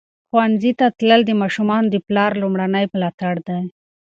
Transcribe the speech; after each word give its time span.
ښوونځي 0.29 0.71
ته 0.79 0.85
تلل 0.97 1.21
د 1.25 1.31
ماشومانو 1.41 1.87
د 1.93 1.95
پلار 2.07 2.31
لومړنی 2.41 2.85
ملاتړ 2.93 3.35
دی. 3.47 3.61